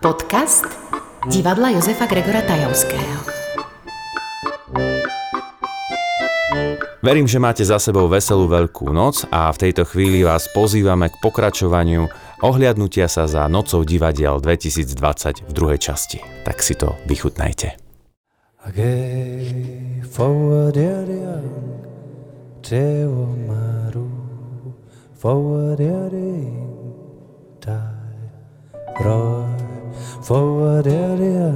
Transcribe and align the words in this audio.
Podcast 0.00 0.64
divadla 1.28 1.70
Jozefa 1.70 2.06
Gregora 2.06 2.42
Tajovského. 2.42 3.20
Verím, 7.02 7.30
že 7.30 7.38
máte 7.38 7.64
za 7.64 7.78
sebou 7.78 8.10
veselú 8.10 8.50
veľkú 8.50 8.90
noc 8.90 9.24
a 9.30 9.48
v 9.54 9.70
tejto 9.70 9.86
chvíli 9.86 10.26
vás 10.26 10.50
pozývame 10.50 11.08
k 11.08 11.16
pokračovaniu 11.22 12.10
ohliadnutia 12.42 13.06
sa 13.06 13.30
za 13.30 13.46
nocou 13.46 13.86
divadiel 13.86 14.42
2020 14.42 15.46
v 15.46 15.52
druhej 15.54 15.78
časti. 15.78 16.20
Tak 16.42 16.60
si 16.60 16.74
to 16.74 16.98
vychutnajte. 17.06 17.78
Okay, 18.66 20.04
forward, 20.04 20.76
yeah, 20.76 21.06
yeah, 22.68 23.77
forward, 25.18 25.80
yeah, 25.80 26.08
yeah, 27.66 27.90
Roy, 29.02 29.50
forward 30.22 30.86
area, 30.86 31.54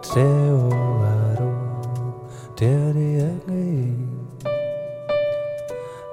teo 0.00 0.72
aro, 1.04 1.52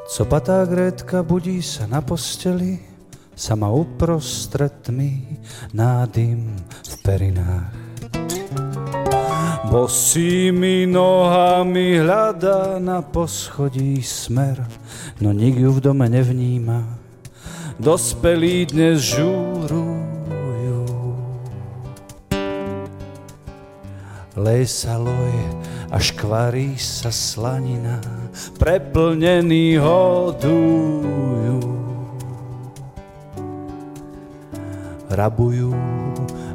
Co 0.07 0.25
patá 0.25 0.65
Grétka 0.65 1.23
budí 1.23 1.63
sa 1.63 1.87
na 1.87 2.03
posteli, 2.03 2.79
sama 3.35 3.71
uprostred 3.71 4.84
tmy, 4.84 5.39
nádym 5.73 6.59
v 6.84 6.93
perinách. 7.01 8.62
Bosými 9.73 10.86
nohami 10.86 11.98
hľadá 11.98 12.77
na 12.77 13.02
poschodí 13.02 14.05
smer, 14.05 14.62
no 15.18 15.34
nik 15.34 15.58
ju 15.58 15.73
v 15.73 15.82
dome 15.82 16.05
nevníma. 16.13 16.86
Dospelí 17.82 18.70
dnes 18.70 19.02
žúru 19.02 19.98
Lej 24.38 24.70
sa 24.70 25.02
loj 25.02 25.34
a 25.90 25.98
škvarí 25.98 26.77
sa 26.77 27.10
slanina, 27.10 27.98
preplnený 28.62 29.82
hodujú. 29.82 31.58
Rabujú 35.10 35.74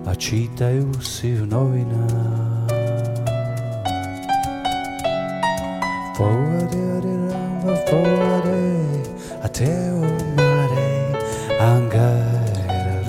a 0.06 0.14
čítajú 0.14 0.91
si 1.03 1.34
v 1.34 1.50
novinách. 1.50 2.38
보아들이랑 6.19 7.62
보아래 7.86 8.50
아테오 9.44 10.00
말에 10.36 11.12
안가래라 11.60 13.08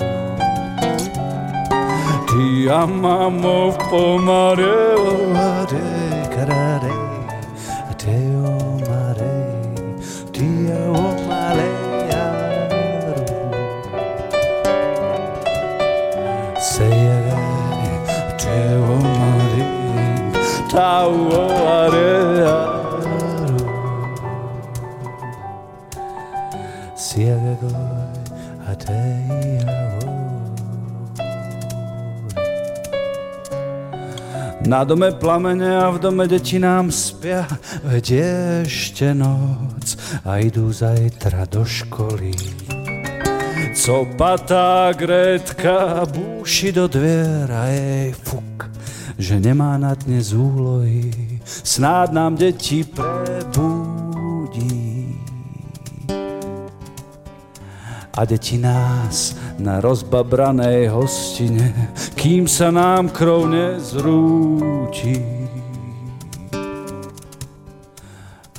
Ti 2.28 2.70
amamo 2.70 3.76
pomare 3.90 4.94
o 4.94 5.34
are 5.34 5.82
carare 6.30 6.99
Na 34.70 34.84
dome 34.84 35.10
plamene 35.10 35.82
a 35.82 35.90
v 35.90 35.98
dome 35.98 36.30
deti 36.30 36.54
nám 36.62 36.94
spia, 36.94 37.42
veď 37.82 38.04
je 38.06 38.30
ešte 38.70 39.10
noc 39.18 39.98
a 40.22 40.38
idú 40.38 40.70
zajtra 40.70 41.42
do 41.50 41.66
školy. 41.66 42.30
Co 43.74 44.06
patá 44.14 44.94
Gretka 44.94 46.06
búši 46.06 46.70
do 46.70 46.86
dvier 46.86 47.50
jej 47.50 48.14
fuk, 48.14 48.70
že 49.18 49.42
nemá 49.42 49.74
na 49.74 49.98
dnes 49.98 50.30
úlohy, 50.30 51.42
snáď 51.42 52.14
nám 52.14 52.38
deti 52.38 52.86
prebudí. 52.86 53.69
A 58.20 58.28
deti 58.28 58.60
nás 58.60 59.32
na 59.56 59.80
rozbabranej 59.80 60.92
hostine, 60.92 61.72
kým 62.20 62.44
sa 62.44 62.68
nám 62.68 63.08
krov 63.08 63.48
nezrúti. 63.48 65.24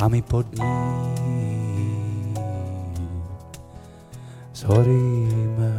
A 0.01 0.09
my 0.09 0.17
pod 0.25 0.49
ním 0.57 2.33
zhoríme. 4.49 5.77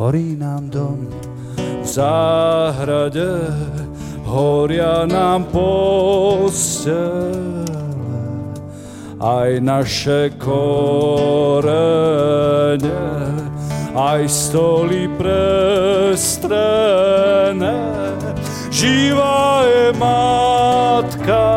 Horí 0.00 0.32
nám 0.32 0.72
dom 0.72 1.12
v 1.60 1.84
záhrade, 1.84 3.52
horia 4.24 5.04
nám 5.04 5.44
postel 5.52 7.36
aj 9.20 9.60
naše 9.64 10.30
korene, 10.36 11.70
aj 13.96 14.28
stoly 14.28 15.08
prestrené. 15.16 16.52
Živá 18.68 19.64
je 19.64 19.88
matka 19.96 21.48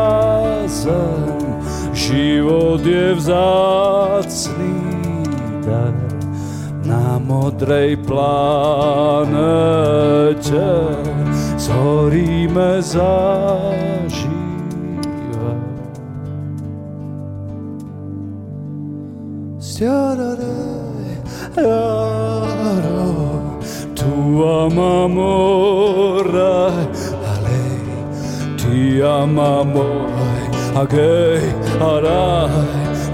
zem, 0.64 1.36
život 1.92 2.80
je 2.80 3.12
vzácný 3.12 4.80
dar 5.60 5.92
na 6.80 7.20
modrej 7.20 8.00
planete. 8.08 9.36
Zhoríme 11.60 12.80
Tu 19.80 19.86
ama 24.44 25.04
amor, 25.04 26.28
ale, 27.32 27.62
ti 28.58 29.00
ama 29.00 29.60
amor, 29.62 30.10
agay, 30.82 31.40
aray, 31.80 32.52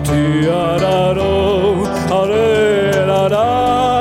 ti 0.03 0.23
araro, 0.51 1.87
aray, 2.11 2.99
aray. 3.23 3.96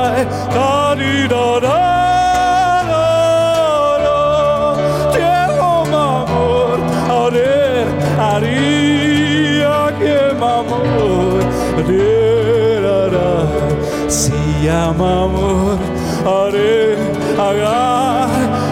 Llama 14.66 15.26
amor, 15.26 15.78
haré, 16.26 16.98
haga, 17.38 18.28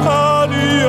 haré, 0.08 0.86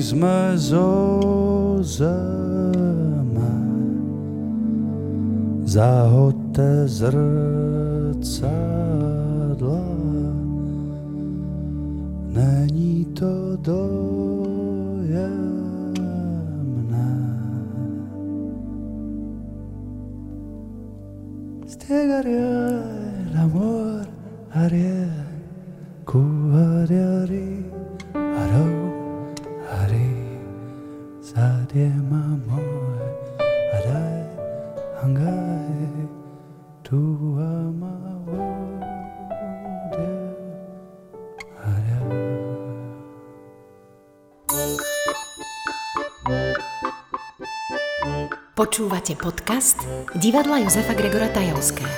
haga. 0.00 0.08
aj 0.08 0.16
my 0.16 0.32
sme 6.40 6.88
zo 6.96 7.59
Počúvate 48.70 49.18
podcast 49.18 49.82
divadla 50.14 50.62
Jozefa 50.62 50.94
Gregora 50.94 51.26
Tajovského. 51.26 51.90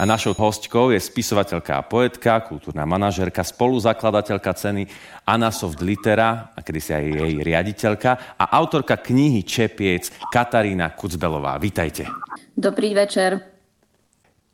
A 0.00 0.02
našou 0.08 0.32
hostkou 0.32 0.96
je 0.96 1.00
spisovateľka 1.04 1.76
a 1.76 1.84
poetka, 1.84 2.40
kultúrna 2.40 2.88
manažerka, 2.88 3.44
spoluzakladateľka 3.44 4.48
ceny 4.56 4.88
Anna 5.28 5.52
Soft 5.52 5.84
Litera, 5.84 6.56
a 6.56 6.64
kedysi 6.64 6.96
aj 6.96 7.04
jej 7.04 7.34
riaditeľka, 7.44 8.40
a 8.40 8.44
autorka 8.48 8.96
knihy 8.96 9.44
Čepiec 9.44 10.08
Katarína 10.32 10.96
Kucbelová. 10.96 11.60
Vítajte. 11.60 12.08
Dobrý 12.56 12.96
večer. 12.96 13.53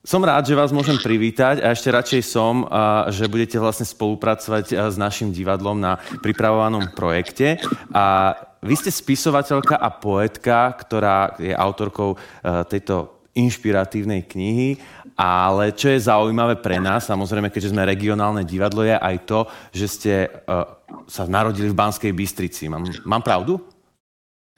Som 0.01 0.25
rád, 0.25 0.49
že 0.49 0.57
vás 0.57 0.73
môžem 0.73 0.97
privítať 0.97 1.61
a 1.61 1.77
ešte 1.77 1.93
radšej 1.93 2.23
som, 2.25 2.65
že 3.13 3.29
budete 3.29 3.61
vlastne 3.61 3.85
spolupracovať 3.85 4.73
s 4.73 4.97
našim 4.97 5.29
divadlom 5.29 5.77
na 5.77 6.01
pripravovanom 6.25 6.97
projekte. 6.97 7.61
A 7.93 8.33
vy 8.65 8.81
ste 8.81 8.89
spisovateľka 8.89 9.77
a 9.77 9.93
poetka, 9.93 10.73
ktorá 10.73 11.37
je 11.37 11.53
autorkou 11.53 12.17
a, 12.17 12.65
tejto 12.65 13.29
inšpiratívnej 13.37 14.25
knihy, 14.25 14.81
ale 15.21 15.77
čo 15.77 15.93
je 15.93 16.01
zaujímavé 16.01 16.57
pre 16.65 16.81
nás, 16.81 17.05
samozrejme, 17.05 17.53
keďže 17.53 17.77
sme 17.77 17.85
regionálne 17.85 18.41
divadlo, 18.41 18.89
je 18.89 18.97
aj 18.97 19.17
to, 19.29 19.41
že 19.71 19.87
ste 19.87 20.15
uh, 20.27 20.65
sa 21.07 21.29
narodili 21.29 21.69
v 21.69 21.77
Banskej 21.77 22.13
Bystrici. 22.17 22.73
Mám, 22.73 22.89
mám 23.05 23.21
pravdu? 23.21 23.61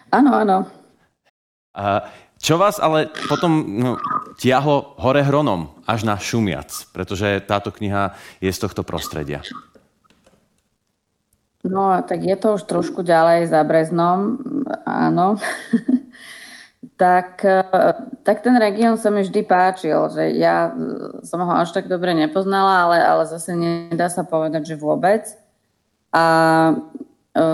Áno, 0.08 0.30
áno. 0.38 0.56
Čo 2.42 2.58
vás 2.58 2.82
ale 2.82 3.06
potom 3.30 3.50
no, 3.78 3.90
tiahlo 4.42 4.98
hore 4.98 5.22
hronom 5.22 5.70
až 5.86 6.02
na 6.02 6.18
Šumiac, 6.18 6.90
pretože 6.90 7.38
táto 7.46 7.70
kniha 7.70 8.18
je 8.42 8.50
z 8.50 8.58
tohto 8.58 8.82
prostredia. 8.82 9.46
No, 11.62 11.94
tak 12.02 12.26
je 12.26 12.34
to 12.34 12.58
už 12.58 12.66
trošku 12.66 13.06
ďalej 13.06 13.46
za 13.46 13.62
Breznom, 13.62 14.42
áno. 14.82 15.38
tak, 17.02 17.38
e, 17.46 17.62
tak 18.26 18.42
ten 18.42 18.58
región 18.58 18.98
sa 18.98 19.14
mi 19.14 19.22
vždy 19.22 19.46
páčil, 19.46 20.10
že 20.10 20.34
ja 20.34 20.74
som 21.22 21.38
ho 21.38 21.54
až 21.54 21.70
tak 21.70 21.86
dobre 21.86 22.10
nepoznala, 22.18 22.90
ale, 22.90 22.98
ale 22.98 23.22
zase 23.30 23.54
nedá 23.54 24.10
sa 24.10 24.26
povedať, 24.26 24.74
že 24.74 24.82
vôbec. 24.82 25.22
A 26.10 26.26
e, 27.30 27.44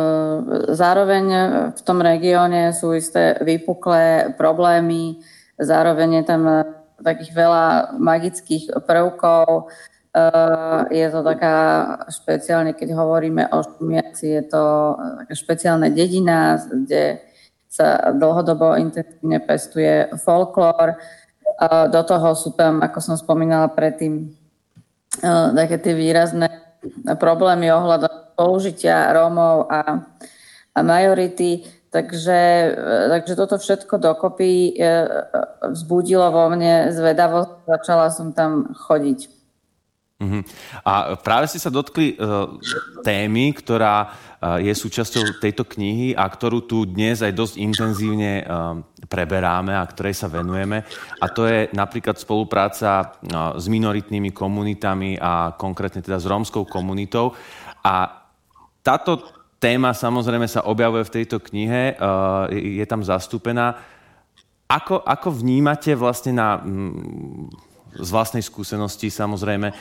zároveň 0.73 1.25
v 1.76 1.81
tom 1.84 2.00
regióne 2.00 2.73
sú 2.73 2.96
isté 2.96 3.37
vypuklé 3.44 4.32
problémy, 4.41 5.20
zároveň 5.61 6.23
je 6.23 6.25
tam 6.25 6.43
takých 7.03 7.33
veľa 7.35 7.97
magických 7.99 8.75
prvkov. 8.85 9.47
E, 9.49 10.23
je 10.91 11.06
to 11.11 11.21
taká 11.23 11.56
špeciálne, 12.11 12.73
keď 12.75 12.89
hovoríme 12.95 13.50
o 13.55 13.59
Šumiaci, 13.62 14.27
je 14.39 14.45
to 14.47 14.65
taká 15.25 15.35
špeciálna 15.35 15.89
dedina, 15.91 16.59
kde 16.59 17.23
sa 17.69 18.11
dlhodobo 18.17 18.75
intenzívne 18.81 19.39
pestuje 19.45 20.09
folklór. 20.25 20.97
Do 21.93 22.00
toho 22.06 22.33
sú 22.33 22.56
tam, 22.56 22.81
ako 22.81 22.99
som 22.99 23.15
spomínala 23.21 23.69
predtým, 23.69 24.33
také 25.53 25.77
tie 25.77 25.94
výrazné 25.94 26.49
problémy 27.19 27.69
ohľadom 27.69 28.35
použitia 28.39 29.11
Rómov 29.11 29.67
a, 29.67 30.06
a 30.75 30.79
majority. 30.81 31.67
Takže, 31.88 32.40
takže 33.08 33.32
toto 33.32 33.56
všetko 33.56 33.96
dokopy 33.96 34.76
e, 34.76 34.93
vzbudilo 35.73 36.29
vo 36.29 36.52
mne 36.52 36.93
zvedavosť. 36.93 37.64
Začala 37.64 38.12
som 38.12 38.37
tam 38.37 38.76
chodiť. 38.76 39.38
Uh-huh. 40.19 40.43
A 40.82 41.14
práve 41.14 41.46
ste 41.46 41.62
sa 41.62 41.70
dotkli 41.70 42.19
uh, 42.19 42.58
témy, 43.06 43.55
ktorá 43.55 44.11
uh, 44.11 44.58
je 44.58 44.75
súčasťou 44.75 45.38
tejto 45.38 45.62
knihy 45.62 46.11
a 46.11 46.26
ktorú 46.26 46.67
tu 46.67 46.90
dnes 46.90 47.23
aj 47.23 47.31
dosť 47.31 47.55
intenzívne 47.62 48.43
uh, 48.43 48.82
preberáme 49.06 49.79
a 49.79 49.87
ktorej 49.87 50.19
sa 50.19 50.26
venujeme. 50.26 50.82
A 51.23 51.26
to 51.31 51.46
je 51.46 51.70
napríklad 51.70 52.19
spolupráca 52.19 53.14
uh, 53.14 53.55
s 53.55 53.70
minoritnými 53.70 54.34
komunitami 54.34 55.23
a 55.23 55.55
konkrétne 55.55 56.02
teda 56.02 56.19
s 56.19 56.26
rómskou 56.26 56.67
komunitou. 56.67 57.38
A 57.87 58.26
táto 58.82 59.38
téma 59.58 59.94
samozrejme 59.94 60.46
sa 60.46 60.66
objavuje 60.66 61.06
v 61.06 61.14
tejto 61.22 61.43
knihe, 61.43 61.99
uh, 61.99 62.46
je, 62.50 62.87
tam 62.87 63.02
zastúpená. 63.02 63.78
Ako, 64.70 65.02
ako 65.02 65.28
vnímate 65.34 65.94
vlastne 65.94 66.32
na... 66.34 66.62
Um, 66.62 67.50
z 67.99 68.08
vlastnej 68.12 68.44
skúsenosti 68.44 69.08
samozrejme 69.08 69.72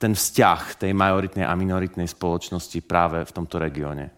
ten 0.00 0.12
vzťah 0.16 0.60
tej 0.80 0.92
majoritnej 0.96 1.44
a 1.46 1.54
minoritnej 1.54 2.08
spoločnosti 2.08 2.78
práve 2.84 3.22
v 3.22 3.34
tomto 3.34 3.60
regióne? 3.60 4.10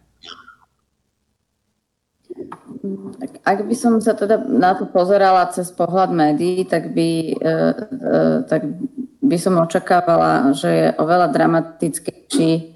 Ak 3.43 3.65
by 3.65 3.75
som 3.75 3.99
sa 3.99 4.13
teda 4.13 4.45
na 4.47 4.77
to 4.77 4.87
pozerala 4.91 5.49
cez 5.51 5.73
pohľad 5.73 6.13
médií, 6.13 6.67
tak 6.69 6.93
by, 6.93 7.09
e, 7.33 7.35
e, 7.41 8.21
tak 8.45 8.63
by 9.25 9.37
som 9.41 9.57
očakávala, 9.59 10.53
že 10.53 10.69
je 10.69 10.87
oveľa 11.01 11.33
dramatickejší 11.33 12.76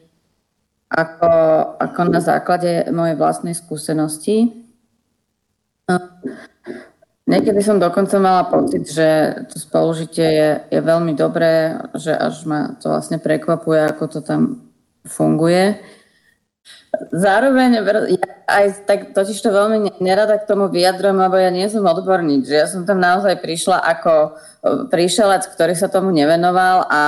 ako, 0.90 1.32
ako 1.78 2.00
na 2.10 2.18
základe 2.18 2.90
mojej 2.90 3.14
vlastnej 3.14 3.54
skúsenosti. 3.54 4.50
Niekedy 7.30 7.62
som 7.62 7.78
dokonca 7.78 8.18
mala 8.18 8.50
pocit, 8.50 8.90
že 8.90 9.38
to 9.54 9.62
spolužitie 9.62 10.26
je, 10.26 10.50
je 10.66 10.80
veľmi 10.82 11.14
dobré, 11.14 11.78
že 11.94 12.10
až 12.10 12.42
ma 12.42 12.74
to 12.82 12.90
vlastne 12.90 13.22
prekvapuje, 13.22 13.86
ako 13.86 14.04
to 14.18 14.20
tam 14.26 14.66
funguje. 15.06 15.78
Zároveň 17.14 17.86
ja 18.10 18.30
aj 18.50 18.82
tak 18.82 19.14
totiž 19.14 19.38
to 19.38 19.54
veľmi 19.54 20.02
nerada 20.02 20.42
k 20.42 20.48
tomu 20.50 20.66
vyjadrujem, 20.66 21.14
lebo 21.22 21.38
ja 21.38 21.54
nie 21.54 21.70
som 21.70 21.86
odborník, 21.86 22.42
že 22.42 22.58
ja 22.58 22.66
som 22.66 22.82
tam 22.82 22.98
naozaj 22.98 23.38
prišla 23.38 23.78
ako 23.78 24.12
e, 24.26 24.30
príšelec, 24.90 25.46
ktorý 25.54 25.78
sa 25.78 25.86
tomu 25.86 26.10
nevenoval 26.10 26.82
a 26.90 27.02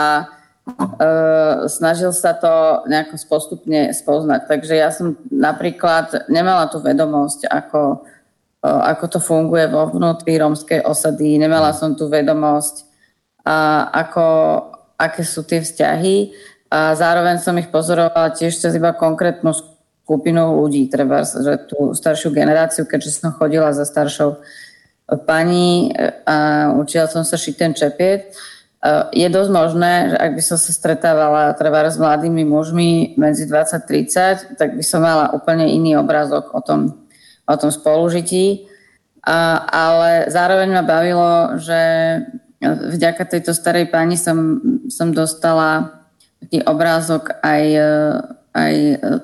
snažil 1.67 2.15
sa 2.15 2.39
to 2.39 2.87
nejako 2.87 3.19
postupne 3.27 3.91
spoznať. 3.91 4.47
Takže 4.47 4.75
ja 4.79 4.95
som 4.95 5.19
napríklad 5.29 6.31
nemala 6.31 6.71
tú 6.71 6.79
vedomosť, 6.79 7.51
ako 7.51 8.07
ako 8.63 9.05
to 9.11 9.19
funguje 9.19 9.67
vo 9.67 9.91
vnútri 9.91 10.39
rómskej 10.39 10.87
osady. 10.87 11.35
Nemala 11.35 11.75
som 11.75 11.99
tú 11.99 12.07
vedomosť, 12.07 12.87
a 13.43 13.91
ako, 13.91 14.25
aké 14.95 15.27
sú 15.27 15.43
tie 15.43 15.59
vzťahy. 15.59 16.31
A 16.71 16.95
zároveň 16.95 17.43
som 17.43 17.59
ich 17.59 17.69
pozorovala 17.69 18.31
tiež 18.33 18.55
cez 18.55 18.73
iba 18.79 18.95
konkrétnu 18.95 19.51
skupinu 20.07 20.63
ľudí, 20.63 20.87
treba, 20.87 21.27
že 21.27 21.67
tú 21.67 21.91
staršiu 21.91 22.31
generáciu, 22.31 22.87
keďže 22.87 23.19
som 23.19 23.35
chodila 23.35 23.75
za 23.75 23.83
staršou 23.83 24.39
pani 25.27 25.93
a 26.25 26.71
učila 26.79 27.11
som 27.11 27.27
sa 27.27 27.35
šiť 27.35 27.55
ten 27.59 27.73
čepiet. 27.75 28.33
Je 29.15 29.29
dosť 29.31 29.51
možné, 29.55 29.93
že 30.11 30.17
ak 30.19 30.31
by 30.35 30.43
som 30.43 30.59
sa 30.59 30.75
stretávala 30.75 31.55
treba 31.55 31.87
s 31.87 31.95
mladými 32.03 32.43
mužmi 32.43 33.15
medzi 33.15 33.47
20-30, 33.47 34.59
tak 34.59 34.75
by 34.75 34.83
som 34.83 35.07
mala 35.07 35.31
úplne 35.31 35.71
iný 35.71 35.95
obrázok 35.95 36.51
o 36.51 36.59
tom, 36.59 37.07
o 37.47 37.55
tom 37.55 37.71
spolužití. 37.71 38.67
A, 39.23 39.63
ale 39.71 40.27
zároveň 40.35 40.75
ma 40.75 40.83
bavilo, 40.83 41.63
že 41.63 41.79
vďaka 42.67 43.23
tejto 43.23 43.55
starej 43.55 43.87
pani 43.87 44.19
som, 44.19 44.59
som 44.91 45.15
dostala 45.15 46.03
taký 46.43 46.67
obrázok 46.67 47.39
aj, 47.39 47.65
aj 48.51 48.75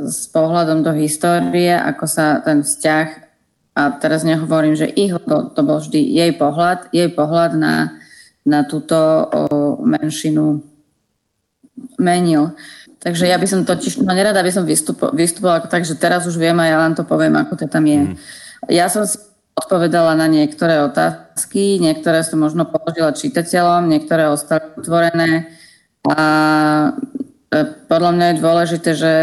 s 0.06 0.30
pohľadom 0.30 0.86
do 0.86 0.94
histórie, 0.94 1.74
ako 1.74 2.06
sa 2.06 2.38
ten 2.46 2.62
vzťah, 2.62 3.28
a 3.78 3.94
teraz 3.94 4.26
nehovorím, 4.26 4.74
že 4.74 4.90
ich, 4.90 5.14
to, 5.14 5.36
to 5.54 5.60
bol 5.62 5.78
vždy 5.78 6.02
jej 6.02 6.34
pohľad, 6.34 6.90
jej 6.90 7.06
pohľad 7.14 7.54
na, 7.54 7.94
na 8.48 8.64
túto 8.64 8.96
menšinu 9.84 10.64
menil. 12.00 12.56
Takže 12.98 13.30
ja 13.30 13.38
by 13.38 13.46
som 13.46 13.62
totiž, 13.62 14.02
no 14.02 14.10
nerada 14.10 14.42
by 14.42 14.50
som 14.50 14.66
vystupo, 14.66 15.14
vystupovala 15.14 15.70
tak, 15.70 15.86
že 15.86 15.94
teraz 15.94 16.26
už 16.26 16.34
viem 16.34 16.58
a 16.58 16.66
ja 16.66 16.76
vám 16.82 16.98
to 16.98 17.06
poviem, 17.06 17.38
ako 17.38 17.54
to 17.54 17.64
tam 17.70 17.86
je. 17.86 18.02
Mm. 18.10 18.14
Ja 18.66 18.90
som 18.90 19.06
si 19.06 19.22
odpovedala 19.54 20.18
na 20.18 20.26
niektoré 20.26 20.82
otázky, 20.82 21.78
niektoré 21.78 22.26
som 22.26 22.42
možno 22.42 22.66
položila 22.66 23.14
čitateľom, 23.14 23.86
niektoré 23.86 24.26
ostali 24.26 24.66
otvorené 24.74 25.46
a 26.10 26.22
e, 27.50 27.58
podľa 27.86 28.10
mňa 28.14 28.26
je 28.26 28.42
dôležité, 28.42 28.90
že 28.98 29.14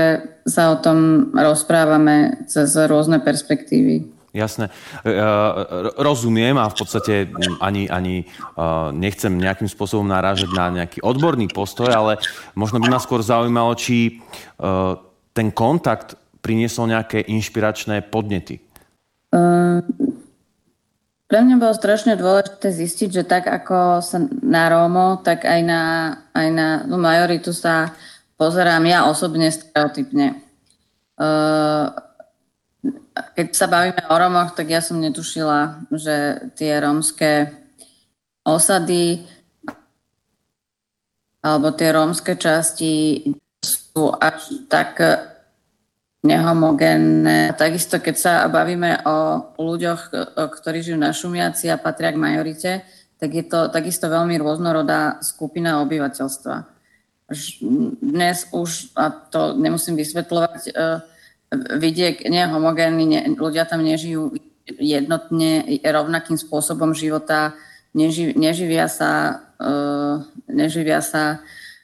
sa 0.48 0.72
o 0.72 0.80
tom 0.80 1.32
rozprávame 1.36 2.48
cez 2.48 2.72
rôzne 2.76 3.20
perspektívy. 3.20 4.15
Jasné. 4.36 4.68
E, 5.02 5.10
e, 5.10 5.24
rozumiem 5.96 6.60
a 6.60 6.68
v 6.68 6.76
podstate 6.76 7.32
ani, 7.64 7.88
ani 7.88 8.28
nechcem 8.92 9.32
nejakým 9.32 9.72
spôsobom 9.72 10.06
narážať 10.06 10.52
na 10.52 10.84
nejaký 10.84 11.00
odborný 11.00 11.48
postoj, 11.48 11.88
ale 11.88 12.20
možno 12.54 12.84
by 12.84 12.92
ma 12.92 13.00
skôr 13.00 13.24
zaujímalo, 13.24 13.72
či 13.80 14.20
ten 15.32 15.48
kontakt 15.52 16.20
priniesol 16.44 16.92
nejaké 16.92 17.24
inšpiračné 17.26 18.06
podnety. 18.12 18.62
Pre 21.26 21.40
mňa 21.42 21.58
bolo 21.58 21.74
strašne 21.74 22.14
dôležité 22.14 22.70
zistiť, 22.70 23.10
že 23.10 23.24
tak 23.26 23.50
ako 23.50 23.98
sa 24.06 24.22
na 24.46 24.70
Rómo, 24.70 25.26
tak 25.26 25.42
aj 25.42 25.62
na, 25.66 25.82
aj 26.38 26.48
na 26.54 26.68
no, 26.86 27.02
majoritu 27.02 27.50
sa 27.50 27.98
pozerám 28.38 28.86
ja 28.86 29.10
osobne 29.10 29.50
stereotypne. 29.50 30.38
Keď 33.36 33.48
sa 33.56 33.68
bavíme 33.68 34.02
o 34.08 34.16
Romoch, 34.16 34.56
tak 34.56 34.72
ja 34.72 34.82
som 34.84 35.00
netušila, 35.00 35.88
že 35.92 36.48
tie 36.60 36.80
rómske 36.80 37.52
osady 38.46 39.26
alebo 41.46 41.70
tie 41.78 41.94
rómske 41.94 42.34
časti 42.42 43.22
sú 43.62 44.10
až 44.18 44.66
tak 44.66 44.98
nehomogénne. 46.26 47.54
Takisto, 47.54 48.02
keď 48.02 48.16
sa 48.18 48.34
bavíme 48.50 49.06
o 49.06 49.18
ľuďoch, 49.62 50.02
ktorí 50.34 50.82
žijú 50.82 50.98
na 50.98 51.14
Šumiaci 51.14 51.70
a 51.70 51.78
patria 51.78 52.10
k 52.10 52.22
majorite, 52.22 52.72
tak 53.22 53.30
je 53.30 53.46
to 53.46 53.70
takisto 53.70 54.10
veľmi 54.10 54.36
rôznorodá 54.42 55.22
skupina 55.22 55.86
obyvateľstva. 55.86 56.56
Dnes 58.02 58.38
už, 58.50 58.94
a 58.98 59.10
to 59.10 59.54
nemusím 59.58 59.98
vysvetľovať, 59.98 60.62
e, 60.70 60.72
vidiek 61.54 62.26
nie 62.26 62.42
je 62.42 62.52
homogénny, 62.52 63.06
ne, 63.06 63.20
ľudia 63.36 63.66
tam 63.66 63.86
nežijú 63.86 64.34
jednotne, 64.80 65.66
rovnakým 65.86 66.38
spôsobom 66.42 66.98
života, 66.98 67.54
neži, 67.94 68.34
neživia 68.34 68.90
sa, 68.90 69.46
uh, 69.62 70.26
neživia 70.50 71.06
sa 71.06 71.40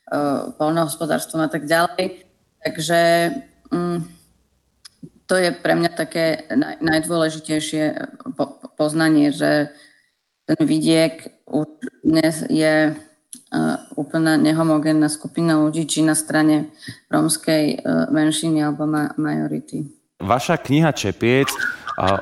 uh, 0.10 0.50
polnohospodárstvom 0.58 1.46
a 1.46 1.50
tak 1.50 1.70
ďalej. 1.70 2.26
Takže 2.62 3.00
um, 3.70 4.02
to 5.30 5.38
je 5.38 5.54
pre 5.54 5.78
mňa 5.78 5.92
také 5.94 6.50
naj, 6.52 6.82
najdôležitejšie 6.82 7.84
po, 8.36 8.60
poznanie, 8.76 9.30
že 9.30 9.72
ten 10.50 10.60
vidiek 10.66 11.22
už 11.46 11.70
dnes 12.02 12.44
je 12.50 12.98
uh, 13.52 13.82
úplne 13.96 14.38
nehomogénna 14.40 15.08
skupina 15.08 15.60
ľudí, 15.60 15.88
či 15.88 16.04
na 16.04 16.16
strane 16.16 16.72
rómskej 17.12 17.64
uh, 17.80 18.08
menšiny 18.12 18.64
alebo 18.64 18.88
ma- 18.88 19.16
majority. 19.16 19.88
Vaša 20.22 20.62
kniha 20.62 20.94
Čepiec, 20.94 21.50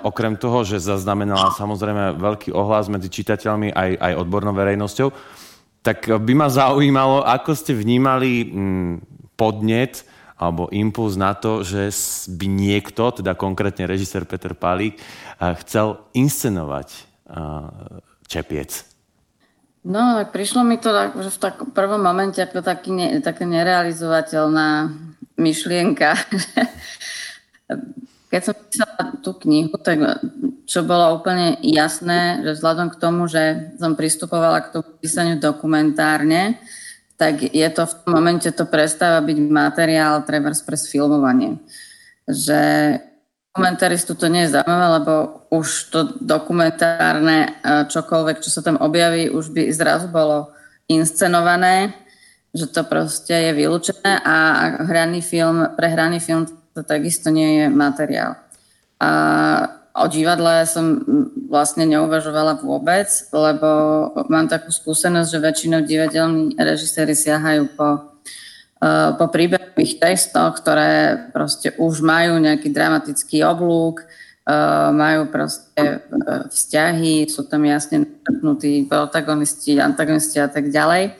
okrem 0.07 0.39
toho, 0.39 0.63
že 0.63 0.79
zaznamenala 0.79 1.51
samozrejme 1.51 2.15
veľký 2.15 2.55
ohlas 2.55 2.87
medzi 2.87 3.11
čitateľmi 3.11 3.75
aj, 3.75 3.91
aj 3.99 4.13
odbornou 4.23 4.55
verejnosťou, 4.55 5.11
tak 5.83 6.07
by 6.07 6.33
ma 6.35 6.47
zaujímalo, 6.47 7.27
ako 7.27 7.51
ste 7.59 7.75
vnímali 7.75 8.47
mm, 8.47 8.93
podnet 9.35 10.07
alebo 10.39 10.71
impuls 10.71 11.19
na 11.19 11.35
to, 11.35 11.67
že 11.67 11.91
by 12.31 12.47
niekto, 12.47 13.11
teda 13.11 13.35
konkrétne 13.35 13.83
režisér 13.83 14.23
Peter 14.23 14.55
Palík, 14.55 14.95
chcel 15.67 15.99
inscenovať 16.15 17.03
Čepiec. 18.23 18.88
No, 19.79 20.19
tak 20.19 20.36
prišlo 20.36 20.67
mi 20.67 20.75
to 20.75 20.91
že 21.24 21.31
v 21.31 21.39
tak 21.39 21.55
prvom 21.71 22.03
momente 22.03 22.43
ako 22.43 22.59
taký 22.59 22.91
ne, 22.91 23.24
taká 23.24 23.48
nerealizovateľná 23.48 24.91
myšlienka. 25.39 26.19
Keď 28.29 28.41
som 28.43 28.53
písala 28.53 29.03
tú 29.24 29.31
knihu, 29.48 29.74
tak 29.79 30.03
čo 30.69 30.86
bolo 30.86 31.17
úplne 31.17 31.57
jasné, 31.65 32.45
že 32.45 32.59
vzhľadom 32.59 32.93
k 32.93 33.00
tomu, 33.01 33.25
že 33.25 33.74
som 33.81 33.98
pristupovala 33.98 34.62
k 34.62 34.71
tomu 34.75 34.86
písaniu 35.01 35.41
dokumentárne, 35.41 36.62
tak 37.17 37.41
je 37.41 37.67
to 37.74 37.89
v 37.89 37.93
tom 38.05 38.12
momente 38.13 38.45
to 38.53 38.69
prestáva 38.69 39.25
byť 39.25 39.38
materiál 39.50 40.21
treba 40.24 40.53
pre 40.53 40.77
sfilmovanie. 40.77 41.57
Že 42.29 42.62
dokumentaristu 43.50 44.13
to 44.13 44.29
nie 44.29 44.46
je 44.46 44.56
zaujímavé, 44.56 44.88
lebo 45.01 45.13
už 45.50 45.68
to 45.89 46.00
dokumentárne 46.22 47.58
čokoľvek, 47.65 48.46
čo 48.46 48.50
sa 48.53 48.62
tam 48.62 48.77
objaví, 48.77 49.34
už 49.34 49.50
by 49.50 49.74
zrazu 49.74 50.06
bolo 50.08 50.53
inscenované, 50.86 51.98
že 52.53 52.70
to 52.70 52.86
proste 52.86 53.34
je 53.34 53.51
vylúčené 53.53 54.22
a 54.22 54.36
hraný 54.86 55.25
film, 55.25 55.65
pre 55.74 55.89
hraný 55.89 56.22
film 56.22 56.46
to 56.74 56.86
takisto 56.86 57.34
nie 57.34 57.62
je 57.62 57.65
materiál. 57.74 58.38
A 59.01 59.10
o 59.98 60.06
divadle 60.06 60.65
som 60.70 61.01
vlastne 61.50 61.89
neuvažovala 61.89 62.62
vôbec, 62.62 63.10
lebo 63.34 63.70
mám 64.29 64.46
takú 64.46 64.70
skúsenosť, 64.70 65.29
že 65.29 65.39
väčšinou 65.41 65.82
divadelní 65.86 66.53
režiséri 66.58 67.18
siahajú 67.18 67.74
po 67.74 68.08
po 69.19 69.25
príbehových 69.27 70.00
testoch, 70.00 70.55
ktoré 70.63 71.27
proste 71.36 71.75
už 71.75 72.00
majú 72.00 72.39
nejaký 72.39 72.71
dramatický 72.71 73.43
oblúk, 73.43 74.07
eh, 74.48 74.89
majú 74.95 75.27
proste 75.27 76.00
eh, 76.00 76.43
vzťahy, 76.48 77.27
sú 77.27 77.43
tam 77.43 77.67
jasne 77.67 78.07
natrpnutí 78.07 78.88
protagonisti, 78.88 79.75
antagonisti 79.83 80.39
a 80.39 80.48
tak 80.48 80.71
ďalej. 80.71 81.15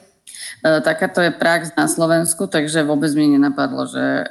Takáto 0.60 1.24
je 1.24 1.32
prax 1.32 1.72
na 1.80 1.88
Slovensku, 1.88 2.44
takže 2.44 2.84
vôbec 2.84 3.08
mi 3.16 3.32
nenapadlo, 3.32 3.88
že 3.88 4.28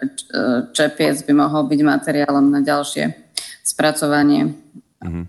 čepiec 0.77 1.25
by 1.25 1.33
mohol 1.33 1.65
byť 1.65 1.81
materiálom 1.81 2.53
na 2.53 2.61
ďalšie 2.61 3.33
spracovanie. 3.65 4.53
Mm-hmm. 4.99 5.25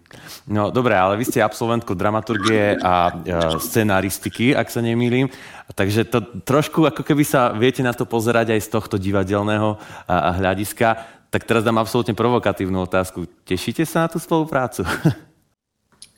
No 0.49 0.73
dobre, 0.73 0.97
ale 0.97 1.13
vy 1.13 1.29
ste 1.29 1.45
absolventkou 1.45 1.93
dramaturgie 1.93 2.73
a 2.81 3.13
scenaristiky, 3.61 4.57
ak 4.57 4.65
sa 4.65 4.81
nemýlim. 4.81 5.29
Takže 5.77 6.09
to 6.09 6.25
trošku 6.41 6.89
ako 6.89 7.05
keby 7.05 7.21
sa 7.21 7.53
viete 7.53 7.85
na 7.85 7.93
to 7.93 8.09
pozerať 8.09 8.57
aj 8.57 8.61
z 8.65 8.69
tohto 8.73 8.97
divadelného 8.97 9.77
hľadiska. 10.09 11.21
Tak 11.29 11.45
teraz 11.45 11.61
dám 11.61 11.77
absolútne 11.77 12.17
provokatívnu 12.17 12.81
otázku. 12.89 13.29
Tešíte 13.45 13.85
sa 13.85 14.05
na 14.05 14.07
tú 14.09 14.17
spoluprácu? 14.17 14.81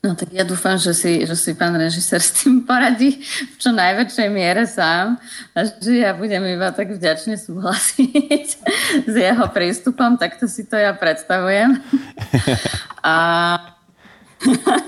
No 0.01 0.17
tak 0.17 0.33
ja 0.33 0.41
dúfam, 0.41 0.81
že 0.81 0.97
si, 0.97 1.21
že 1.29 1.37
si 1.37 1.53
pán 1.53 1.77
režisér 1.77 2.25
s 2.25 2.41
tým 2.41 2.65
poradí 2.65 3.21
v 3.21 3.55
čo 3.61 3.69
najväčšej 3.69 4.29
miere 4.33 4.65
sám 4.65 5.21
a 5.53 5.57
že 5.61 6.01
ja 6.01 6.17
budem 6.17 6.41
iba 6.57 6.73
tak 6.73 6.89
vďačne 6.97 7.37
súhlasiť 7.37 8.47
s 9.13 9.13
jeho 9.13 9.45
prístupom, 9.53 10.17
takto 10.17 10.49
si 10.49 10.65
to 10.65 10.73
ja 10.73 10.97
predstavujem. 10.97 11.77
A... 13.05 13.15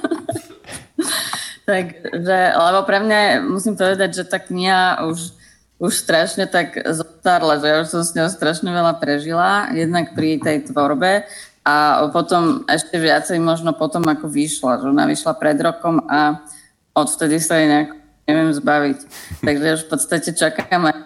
Takže, 1.70 2.38
lebo 2.58 2.80
pre 2.82 2.98
mňa, 3.06 3.46
musím 3.46 3.78
povedať, 3.78 4.18
že 4.18 4.24
tá 4.26 4.42
kniha 4.42 5.06
už, 5.14 5.30
už 5.78 5.94
strašne 5.94 6.50
tak 6.50 6.74
zostarla, 6.90 7.62
že 7.62 7.70
ja 7.70 7.78
už 7.86 7.88
som 7.88 8.02
s 8.02 8.18
ňou 8.18 8.34
strašne 8.34 8.74
veľa 8.74 8.98
prežila, 8.98 9.70
jednak 9.78 10.18
pri 10.18 10.42
tej 10.42 10.74
tvorbe 10.74 11.30
a 11.64 12.08
potom 12.12 12.68
ešte 12.68 13.00
viacej 13.00 13.40
možno 13.40 13.72
potom, 13.72 14.04
ako 14.04 14.28
vyšla. 14.28 14.84
Že 14.84 14.92
ona 14.92 15.08
vyšla 15.08 15.32
pred 15.40 15.56
rokom 15.64 16.04
a 16.12 16.44
odvtedy 16.92 17.40
sa 17.40 17.56
jej 17.56 17.72
nejak 17.72 17.90
neviem 18.28 18.52
zbaviť. 18.52 19.00
Takže 19.44 19.76
už 19.80 19.82
v 19.88 19.90
podstate 19.92 20.30
čakám 20.36 20.92
aj 20.92 20.98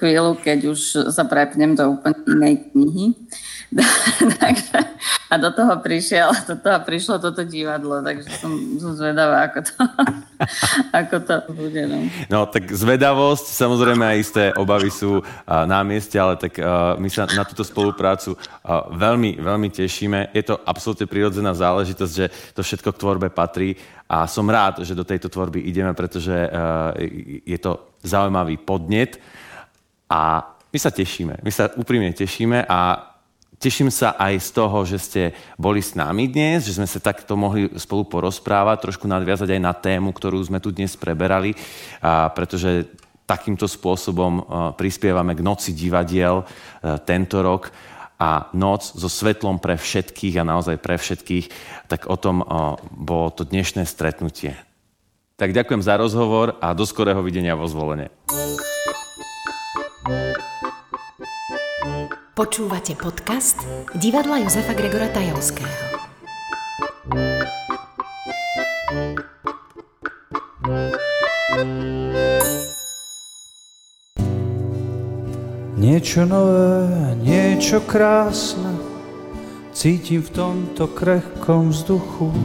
chvíľu, 0.00 0.40
keď 0.40 0.58
už 0.72 0.80
sa 1.12 1.24
prepnem 1.28 1.76
do 1.76 1.96
úplne 1.96 2.16
inej 2.24 2.54
knihy. 2.72 3.06
a 5.32 5.34
do 5.36 5.50
toho 5.50 5.82
prišiel, 5.82 6.30
do 6.46 6.54
toho 6.54 6.78
prišlo 6.86 7.18
toto 7.18 7.42
divadlo, 7.42 7.98
takže 7.98 8.30
som, 8.38 8.52
som 8.78 8.94
zvedavá, 8.94 9.50
ako 9.50 9.58
to, 9.66 9.74
ako 11.02 11.16
to 11.26 11.34
bude. 11.50 11.82
No. 11.90 11.98
no 12.30 12.38
tak 12.46 12.70
zvedavosť, 12.70 13.46
samozrejme 13.50 14.04
aj 14.06 14.18
isté 14.22 14.42
obavy 14.54 14.90
sú 14.94 15.18
uh, 15.18 15.66
na 15.66 15.82
mieste, 15.82 16.14
ale 16.14 16.38
tak 16.38 16.58
my 16.96 17.08
sa 17.10 17.26
na 17.26 17.42
túto 17.42 17.66
spoluprácu 17.66 18.38
veľmi, 18.94 19.42
veľmi 19.42 19.68
tešíme. 19.74 20.30
Je 20.30 20.46
to 20.46 20.62
absolútne 20.62 21.10
prirodzená 21.10 21.52
záležitosť, 21.52 22.12
že 22.14 22.26
to 22.54 22.62
všetko 22.62 22.94
k 22.94 23.00
tvorbe 23.02 23.28
patrí 23.34 23.74
a 24.06 24.30
som 24.30 24.46
rád, 24.46 24.86
že 24.86 24.94
do 24.94 25.02
tejto 25.02 25.26
tvorby 25.26 25.66
ideme, 25.66 25.90
pretože 25.90 26.30
uh, 26.32 26.94
je 27.42 27.58
to 27.58 27.90
zaujímavý 28.06 28.62
podnet 28.62 29.18
a 30.06 30.54
my 30.70 30.78
sa 30.78 30.94
tešíme, 30.94 31.42
my 31.42 31.50
sa 31.50 31.72
úprimne 31.74 32.14
tešíme 32.14 32.68
a 32.68 32.78
Teším 33.56 33.88
sa 33.88 34.12
aj 34.20 34.36
z 34.36 34.50
toho, 34.52 34.78
že 34.84 34.98
ste 35.00 35.22
boli 35.56 35.80
s 35.80 35.96
nami 35.96 36.28
dnes, 36.28 36.68
že 36.68 36.76
sme 36.76 36.84
sa 36.84 37.00
takto 37.00 37.40
mohli 37.40 37.72
spolu 37.80 38.04
porozprávať, 38.04 38.84
trošku 38.84 39.08
nadviazať 39.08 39.48
aj 39.56 39.60
na 39.64 39.72
tému, 39.72 40.12
ktorú 40.12 40.36
sme 40.44 40.60
tu 40.60 40.68
dnes 40.68 40.92
preberali, 40.92 41.56
a 42.04 42.28
pretože 42.36 42.84
takýmto 43.24 43.64
spôsobom 43.64 44.44
prispievame 44.76 45.34
k 45.34 45.42
noci 45.42 45.72
divadiel 45.72 46.44
tento 47.08 47.40
rok 47.40 47.72
a 48.20 48.52
noc 48.52 48.86
so 48.86 49.08
svetlom 49.08 49.58
pre 49.58 49.80
všetkých 49.80 50.40
a 50.40 50.48
naozaj 50.48 50.76
pre 50.76 51.00
všetkých, 51.00 51.48
tak 51.88 52.12
o 52.12 52.16
tom 52.20 52.44
bolo 52.92 53.28
to 53.32 53.48
dnešné 53.48 53.88
stretnutie. 53.88 54.52
Tak 55.40 55.56
ďakujem 55.56 55.80
za 55.80 55.96
rozhovor 55.96 56.60
a 56.60 56.76
do 56.76 56.84
skorého 56.84 57.24
videnia 57.24 57.56
vo 57.56 57.64
zvolenie. 57.68 58.12
Počúvate 62.36 62.92
podcast 63.00 63.64
divadla 63.96 64.44
Jozefa 64.44 64.76
Gregora 64.76 65.08
Tajovského. 65.08 65.72
Niečo 75.80 76.28
nové, 76.28 77.16
niečo 77.24 77.80
krásne 77.88 78.84
Cítim 79.72 80.20
v 80.20 80.28
tomto 80.36 80.92
krehkom 80.92 81.72
vzduchu 81.72 82.36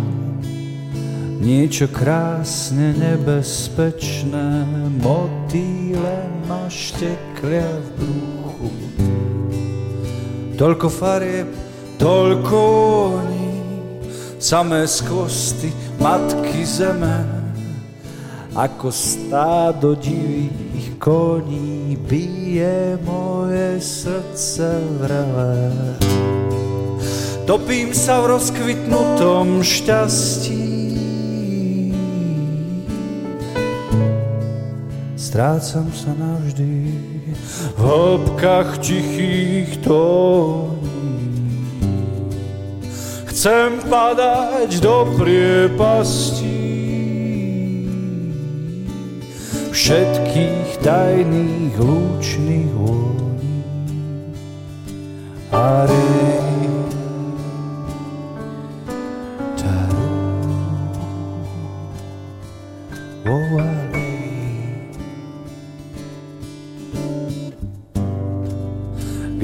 Niečo 1.43 1.91
krásne, 1.91 2.95
nebezpečné, 2.95 4.63
motýle 5.03 6.31
ma 6.47 6.63
šteklia 6.71 7.67
v 7.67 7.87
bruchu. 7.99 9.10
Toľko 10.61 10.93
farieb, 10.93 11.49
toľko 11.97 12.57
oni, 13.17 13.49
samé 14.37 14.85
skvosty 14.85 15.73
matky 15.97 16.61
zeme, 16.61 17.25
ako 18.53 18.93
stádo 18.93 19.97
divých 19.97 21.01
koní 21.01 21.97
bije 21.97 22.93
moje 23.01 23.81
srdce 23.81 24.85
vrele. 25.01 25.73
Topím 27.49 27.89
sa 27.97 28.21
v 28.21 28.37
rozkvitnutom 28.37 29.65
šťastí, 29.65 30.77
strácam 35.17 35.89
sa 35.89 36.13
navždy 36.13 37.10
hĺbkach 37.77 38.77
tichých 38.77 39.77
tóní. 39.77 40.81
Chcem 43.25 43.79
padať 43.89 44.79
do 44.83 45.07
priepastí 45.17 46.61
všetkých 49.71 50.77
tajných 50.83 51.75
lúčných 51.79 52.69
vôní. 52.75 53.65
Are, 55.51 56.40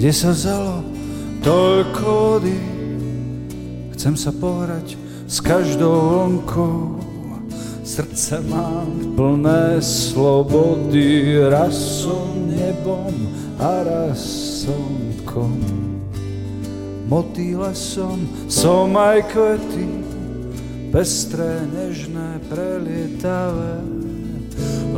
Kde 0.07 0.15
sa 0.15 0.31
vzalo 0.31 0.87
toľko 1.43 2.07
vody? 2.07 2.55
Chcem 3.91 4.15
sa 4.15 4.31
pohrať 4.31 4.95
s 5.27 5.43
každou 5.43 5.91
vlnkou. 5.91 7.03
Srdce 7.83 8.39
mám 8.47 8.87
plné 9.19 9.83
slobody, 9.83 11.35
raz 11.51 11.75
som 12.07 12.23
nebom 12.47 13.11
a 13.59 13.83
raz 13.83 14.23
slnkom. 14.63 15.59
Motýle 17.11 17.75
som, 17.75 18.15
som 18.47 18.95
aj 18.95 19.27
kvety, 19.27 19.91
pestré, 20.87 21.67
nežné, 21.67 22.39
prelietavé. 22.47 23.96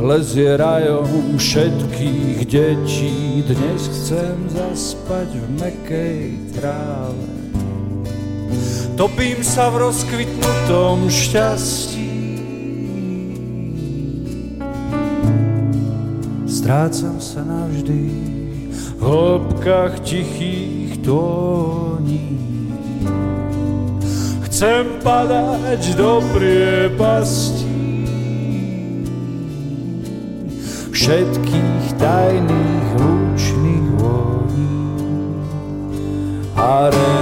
Lezie 0.00 0.56
rajom 0.56 1.36
všetkých 1.36 2.48
detí, 2.48 3.44
dnes 3.44 3.84
chcem 3.92 4.48
zaspať 4.48 5.28
v 5.36 5.46
mekej 5.60 6.20
tráve. 6.56 7.28
Topím 8.96 9.44
sa 9.44 9.68
v 9.68 9.92
rozkvitnutom 9.92 11.12
šťastí, 11.12 12.16
strácam 16.48 17.20
sa 17.20 17.44
navždy 17.44 18.04
v 18.72 19.02
hĺbkach 19.04 20.00
tichých 20.00 20.96
tóní. 21.04 22.40
Chcem 24.48 25.00
padať 25.04 25.96
do 25.96 26.24
priepastí 26.32 27.59
všetkých 31.00 31.96
tajných 31.96 32.88
lúčných 33.00 33.86
voní. 33.96 34.68
Are, 36.60 36.92
taru, 36.92 37.19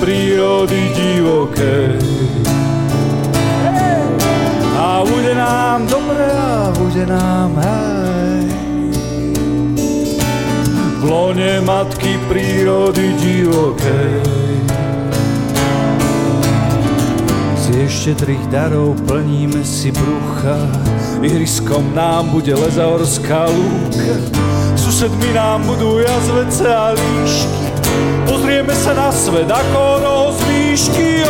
prírody 0.00 0.92
divokej 0.94 1.98
a 4.76 5.04
bude 5.04 5.34
nám 5.34 5.86
dobre 5.86 6.26
a 6.32 6.72
bude 6.78 7.06
nám 7.06 7.50
hej. 7.56 8.44
V 11.00 11.02
lone 11.04 11.60
matky 11.60 12.18
prírody 12.28 13.12
divokej 13.20 14.20
Z 17.56 17.64
ešte 17.82 18.12
trich 18.14 18.44
darov 18.46 18.94
plníme 19.10 19.64
si 19.66 19.90
brucha. 19.90 20.54
Ihriskom 21.18 21.94
nám 21.98 22.30
bude 22.30 22.54
lezaorská 22.54 23.50
lúka. 23.50 24.16
Susedmi 24.78 25.34
nám 25.34 25.66
budú 25.66 25.98
jazvece 25.98 26.70
a 26.70 26.94
líšky 26.94 27.65
Pozrieme 28.26 28.74
sa 28.74 28.92
na 28.92 29.08
svet 29.14 29.48
ako 29.48 29.82
roz 30.02 30.36
výšky 30.44 31.22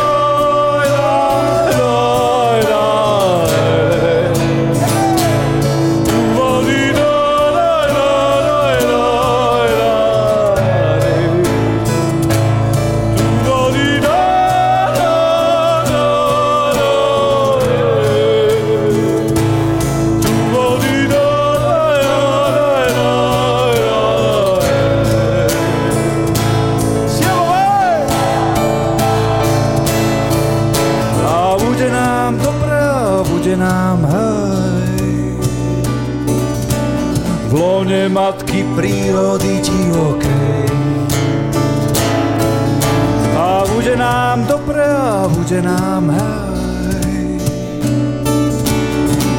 bude 45.46 45.62
nám 45.62 46.10
hej. 46.10 47.38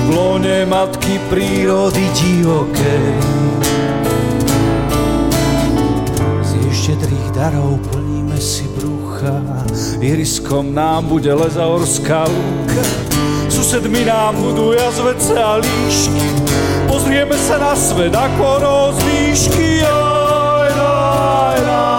V 0.08 0.16
lone 0.16 0.64
matky 0.64 1.20
prírody 1.28 2.08
divokej. 2.16 3.12
Z 6.48 6.52
ešte 6.64 6.72
štedrých 6.72 7.28
darov 7.36 7.84
plníme 7.92 8.40
si 8.40 8.64
brucha, 8.80 9.36
iriskom 10.00 10.72
nám 10.72 11.12
bude 11.12 11.28
lezaorská 11.28 12.24
lúka, 12.24 12.84
susedmi 13.52 14.08
nám 14.08 14.40
budú 14.40 14.72
jazvece 14.72 15.36
a 15.36 15.60
líšky, 15.60 16.28
pozrieme 16.88 17.36
sa 17.36 17.60
na 17.60 17.76
svet 17.76 18.16
ako 18.16 18.64
rozvýšky. 18.64 19.84
Aj, 19.84 20.72
aj, 20.72 21.60
aj, 21.68 21.97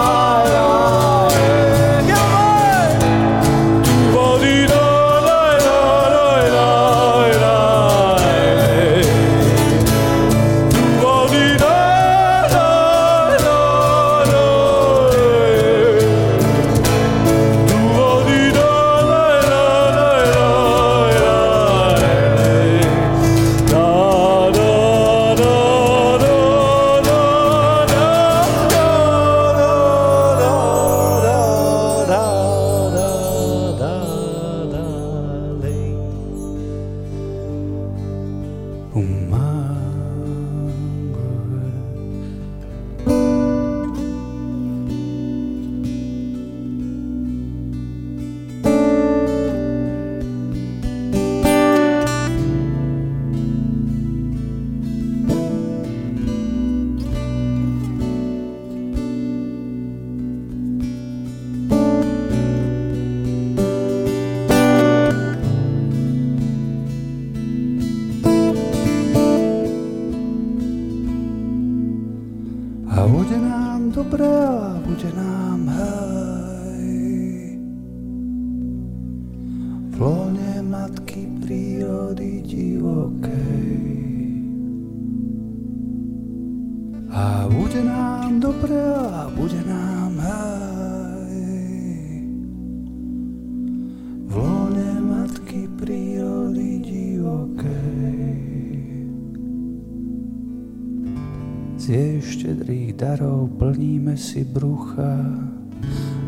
plníme 103.69 104.17
si 104.17 104.41
brucha, 104.41 105.21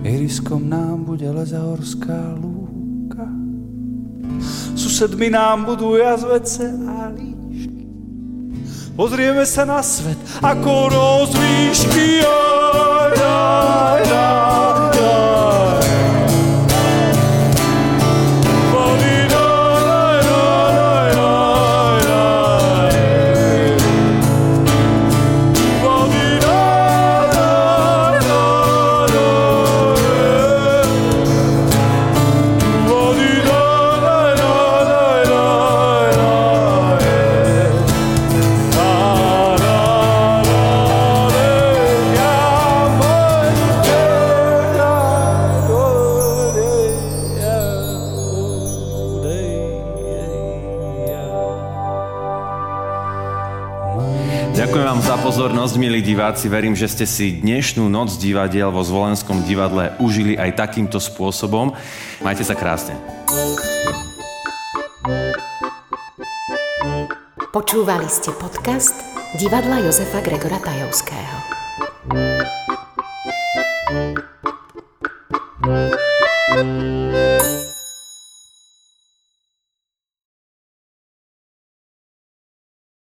iriskom 0.05 0.69
nám 0.69 1.09
bude 1.09 1.25
lezahorská 1.25 2.37
lúka. 2.37 3.25
Susedmi 4.77 5.33
nám 5.33 5.65
budú 5.65 5.97
jazvece 5.97 6.69
a 6.85 7.09
líšky. 7.09 7.85
Pozrieme 8.93 9.41
sa 9.49 9.65
na 9.65 9.81
svet 9.81 10.21
ako 10.37 10.93
rozvýšky. 10.93 12.21
Aj, 12.29 13.13
aj, 13.17 14.05
aj. 14.05 14.50
Pozornosť, 55.61 55.77
milí 55.77 56.01
diváci. 56.01 56.49
Verím, 56.49 56.73
že 56.73 56.89
ste 56.89 57.05
si 57.05 57.37
dnešnú 57.37 57.85
noc 57.85 58.17
divadiel 58.17 58.73
vo 58.73 58.81
Zvolenskom 58.81 59.45
divadle 59.45 59.93
užili 60.01 60.33
aj 60.33 60.57
takýmto 60.57 60.97
spôsobom. 60.97 61.77
Majte 62.25 62.41
sa 62.41 62.57
krásne. 62.57 62.97
Počúvali 67.53 68.09
ste 68.09 68.33
podcast 68.33 68.97
divadla 69.37 69.85
Jozefa 69.85 70.25
Gregora 70.25 70.57
Tajovského. 70.57 71.50